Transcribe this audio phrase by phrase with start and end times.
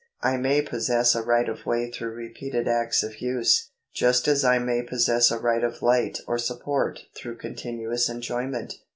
[0.23, 4.57] I may possess a right of way through repeated acts of use, just as I
[4.57, 8.79] may possess a right of light or support through continuous enjoyment.